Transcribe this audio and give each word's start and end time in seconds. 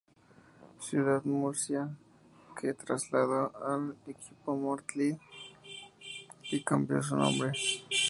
Ciudad 0.79 1.21
de 1.21 1.29
Murcia, 1.29 1.87
que 2.59 2.73
traslado 2.73 3.51
el 3.77 4.11
equipo 4.11 4.53
a 4.53 4.55
Motril 4.55 5.19
y 6.49 6.63
cambio 6.63 7.03
su 7.03 7.15
nombre. 7.15 7.51